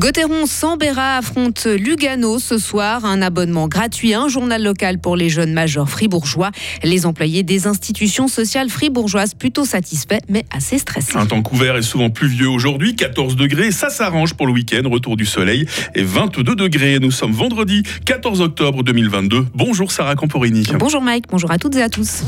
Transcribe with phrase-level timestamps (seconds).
[0.00, 3.04] Gauthieron Sambera affronte Lugano ce soir.
[3.04, 6.52] Un abonnement gratuit, un journal local pour les jeunes majeurs fribourgeois.
[6.82, 11.18] Les employés des institutions sociales fribourgeoises plutôt satisfaits, mais assez stressés.
[11.18, 13.72] Un temps couvert et souvent pluvieux aujourd'hui, 14 degrés.
[13.72, 14.88] Ça s'arrange pour le week-end.
[14.88, 16.98] Retour du soleil et 22 degrés.
[16.98, 19.48] Nous sommes vendredi 14 octobre 2022.
[19.54, 20.64] Bonjour Sarah Camporini.
[20.78, 22.24] Bonjour Mike, bonjour à toutes et à tous.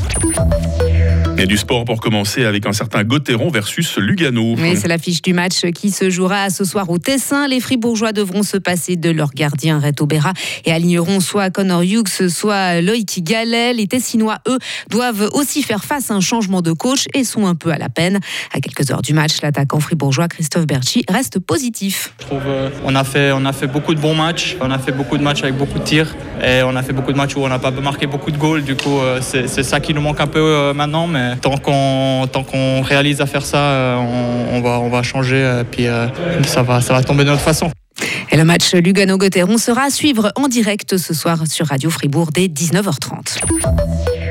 [1.37, 4.55] Et du sport pour commencer avec un certain Gauthieron versus Lugano.
[4.57, 7.47] Oui, c'est l'affiche du match qui se jouera ce soir au Tessin.
[7.47, 10.33] Les Fribourgeois devront se passer de leur gardien Reto Berra
[10.65, 13.73] et aligneront soit Connor Hughes, soit Loïc Gallet.
[13.73, 14.59] Les Tessinois, eux,
[14.89, 17.89] doivent aussi faire face à un changement de coach et sont un peu à la
[17.89, 18.19] peine.
[18.53, 22.13] À quelques heures du match, l'attaquant fribourgeois Christophe Berchi reste positif.
[22.19, 24.79] Je trouve euh, on a fait on a fait beaucoup de bons matchs, on a
[24.79, 27.35] fait beaucoup de matchs avec beaucoup de tirs et on a fait beaucoup de matchs
[27.35, 28.63] où on n'a pas marqué beaucoup de goals.
[28.63, 31.57] Du coup, euh, c'est c'est ça qui nous manque un peu euh, maintenant, mais tant
[31.57, 33.97] qu'on tant qu'on réalise à faire ça, euh,
[34.51, 36.07] on, va on va changer euh, puis euh,
[36.45, 37.71] ça va ça va tomber de notre façon.
[38.31, 42.47] Et le match Lugano-Gauthieron sera à suivre en direct ce soir sur Radio Fribourg dès
[42.47, 44.22] 19h30.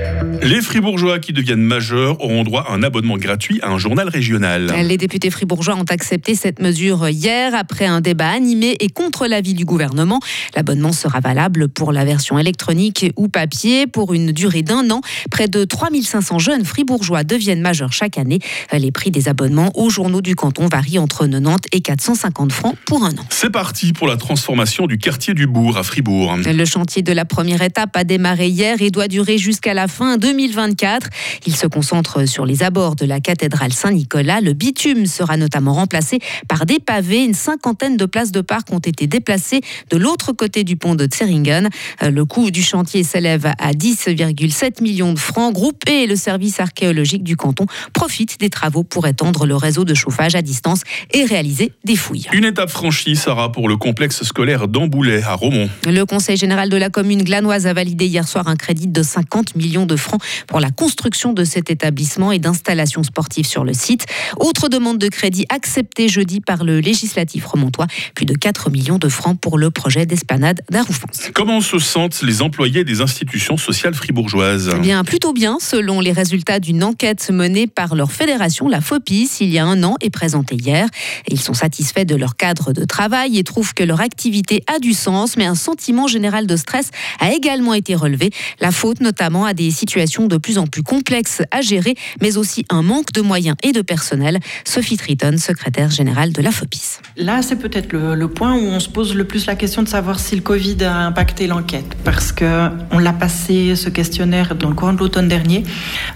[0.42, 4.74] Les Fribourgeois qui deviennent majeurs auront droit à un abonnement gratuit à un journal régional.
[4.84, 9.54] Les députés fribourgeois ont accepté cette mesure hier après un débat animé et contre l'avis
[9.54, 10.18] du gouvernement.
[10.56, 15.00] L'abonnement sera valable pour la version électronique ou papier pour une durée d'un an.
[15.30, 18.40] Près de 3500 jeunes fribourgeois deviennent majeurs chaque année.
[18.72, 23.04] Les prix des abonnements aux journaux du canton varient entre 90 et 450 francs pour
[23.04, 23.24] un an.
[23.30, 26.34] C'est parti pour la transformation du quartier du Bourg à Fribourg.
[26.44, 30.18] Le chantier de la première étape a démarré hier et doit durer jusqu'à la fin
[30.32, 31.08] 2024.
[31.46, 34.40] Il se concentre sur les abords de la cathédrale Saint-Nicolas.
[34.40, 37.24] Le bitume sera notamment remplacé par des pavés.
[37.24, 39.60] Une cinquantaine de places de parc ont été déplacées
[39.90, 41.68] de l'autre côté du pont de Zeringen.
[42.00, 45.52] Le coût du chantier s'élève à 10,7 millions de francs.
[45.52, 49.92] Groupe et le service archéologique du canton profitent des travaux pour étendre le réseau de
[49.92, 50.80] chauffage à distance
[51.12, 52.26] et réaliser des fouilles.
[52.32, 55.68] Une étape franchie, Sarah, pour le complexe scolaire d'Amboulet à Romont.
[55.86, 59.56] Le conseil général de la commune glanoise a validé hier soir un crédit de 50
[59.56, 64.06] millions de francs pour la construction de cet établissement et d'installations sportives sur le site.
[64.38, 69.08] Autre demande de crédit acceptée jeudi par le législatif remontois, plus de 4 millions de
[69.08, 71.30] francs pour le projet d'esplanade d'Aroufens.
[71.34, 74.70] Comment se sentent les employés des institutions sociales fribourgeoises?
[74.76, 79.38] Eh bien, plutôt bien, selon les résultats d'une enquête menée par leur fédération, la FOPIS,
[79.40, 80.86] il y a un an et présentée hier.
[81.28, 84.92] Ils sont satisfaits de leur cadre de travail et trouvent que leur activité a du
[84.92, 86.90] sens, mais un sentiment général de stress
[87.20, 88.30] a également été relevé.
[88.60, 92.64] La faute notamment à des situations de plus en plus complexes à gérer, mais aussi
[92.70, 94.38] un manque de moyens et de personnel.
[94.64, 97.00] Sophie Triton, secrétaire générale de la FOPIS.
[97.16, 100.20] Là, c'est peut-être le, point où on se pose le plus la question de savoir
[100.20, 104.74] si le Covid a impacté l'enquête, parce que on l'a passé ce questionnaire dans le
[104.74, 105.64] courant de l'automne dernier.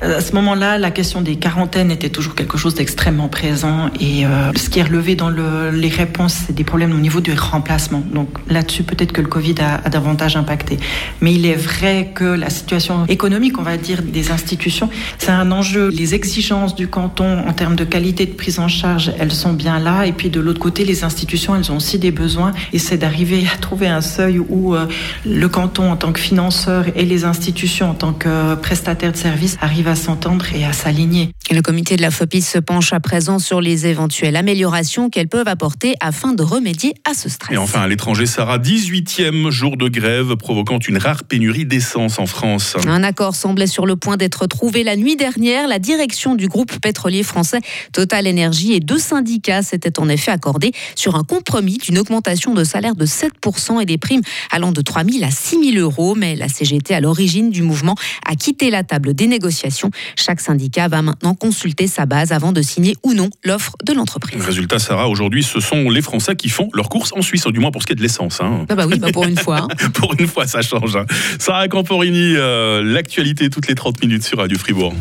[0.02, 4.26] Euh, à ce moment-là, la question des quarantaines était toujours quelque chose d'extrêmement présent, et
[4.26, 7.32] euh, ce qui est relevé dans le, les réponses, c'est des problèmes au niveau du
[7.32, 8.02] remplacement.
[8.12, 10.78] Donc là-dessus, peut-être que le Covid a, a davantage impacté.
[11.20, 14.88] Mais il est vrai que la situation économique, on va dire, des institutions,
[15.18, 15.88] c'est un enjeu.
[15.88, 19.78] Les exigences du canton en termes de qualité de prise en charge, elles sont bien
[19.78, 20.06] là.
[20.06, 22.52] Et puis de l'autre côté, les institutions, elles ont aussi des besoins.
[22.72, 24.86] Et c'est d'arriver à trouver un seuil où euh,
[25.24, 29.56] le canton, en tant que financeur, et les institutions, en tant que prestataires de services,
[29.60, 31.30] arrivent à s'entendre et à s'aligner.
[31.50, 35.48] Le comité de la FOPIS se penche à présent sur les éventuelles améliorations qu'elles peuvent
[35.48, 37.54] apporter afin de remédier à ce stress.
[37.54, 42.26] Et enfin, à l'étranger, Sarah, 18e jour de grève provoquant une rare pénurie d'essence en
[42.26, 42.76] France.
[42.86, 43.34] Un accord
[43.66, 45.68] sur le point d'être trouvé la nuit dernière.
[45.68, 47.60] La direction du groupe pétrolier français
[47.92, 52.64] Total Énergie et deux syndicats s'étaient en effet accordés sur un compromis d'une augmentation de
[52.64, 56.14] salaire de 7% et des primes allant de 3 000 à 6 000 euros.
[56.14, 59.90] Mais la CGT, à l'origine du mouvement, a quitté la table des négociations.
[60.16, 64.42] Chaque syndicat va maintenant consulter sa base avant de signer ou non l'offre de l'entreprise.
[64.42, 67.70] Résultat, Sarah, aujourd'hui, ce sont les Français qui font leurs courses en Suisse, du moins
[67.70, 68.40] pour ce qui est de l'essence.
[68.40, 68.66] Hein.
[68.68, 69.62] Ah bah oui, bah pour une fois.
[69.62, 69.88] Hein.
[69.94, 70.96] pour une fois, ça change.
[70.96, 71.06] Hein.
[71.38, 74.92] Sarah Camporini, euh, l'actualité toutes les 30 minutes sur Radio Fribourg.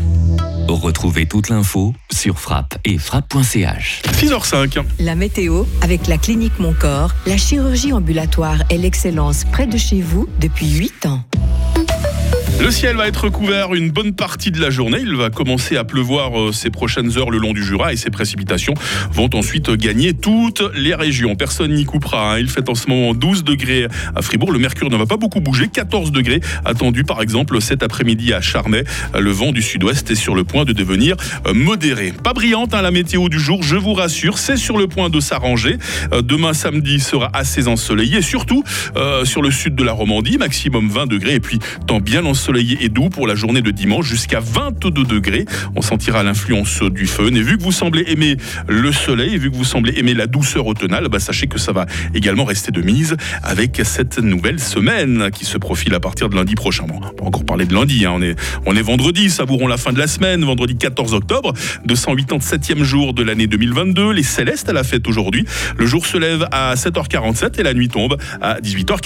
[0.70, 4.02] Retrouvez toute l'info sur frappe et frappe.ch.
[4.06, 4.82] 6h05.
[5.02, 10.30] La météo avec la clinique Moncorps, la chirurgie ambulatoire et l'excellence près de chez vous
[10.40, 11.26] depuis 8 ans.
[12.58, 15.00] Le ciel va être couvert une bonne partie de la journée.
[15.02, 18.10] Il va commencer à pleuvoir euh, ces prochaines heures le long du Jura et ces
[18.10, 18.74] précipitations
[19.12, 21.36] vont ensuite gagner toutes les régions.
[21.36, 22.34] Personne n'y coupera.
[22.34, 22.40] Hein.
[22.40, 24.54] Il fait en ce moment 12 degrés à Fribourg.
[24.54, 25.68] Le mercure ne va pas beaucoup bouger.
[25.68, 28.86] 14 degrés attendus par exemple cet après-midi à Charnay.
[29.20, 31.18] Le vent du sud-ouest est sur le point de devenir
[31.48, 32.14] euh, modéré.
[32.24, 34.38] Pas brillante hein, la météo du jour, je vous rassure.
[34.38, 35.78] C'est sur le point de s'arranger.
[36.14, 38.64] Euh, demain samedi sera assez ensoleillé, surtout
[39.24, 42.78] sur le sud de la Romandie, maximum 20 degrés et puis temps bien ensoleillé ensoleillé
[42.82, 45.46] et doux pour la journée de dimanche jusqu'à 22 degrés.
[45.76, 47.32] On sentira l'influence du feu.
[47.34, 48.38] Et vu que vous semblez aimer
[48.68, 51.72] le soleil, et vu que vous semblez aimer la douceur automnale, bah sachez que ça
[51.72, 56.36] va également rester de mise avec cette nouvelle semaine qui se profile à partir de
[56.36, 56.86] lundi prochain.
[56.88, 58.12] Bon, on encore parler de lundi, hein.
[58.14, 58.36] on, est,
[58.68, 61.52] on est vendredi, savourons la fin de la semaine, vendredi 14 octobre,
[61.88, 64.12] 287e jour de l'année 2022.
[64.12, 65.46] Les Célestes à la fête aujourd'hui.
[65.78, 69.02] Le jour se lève à 7h47 et la nuit tombe à 18h40.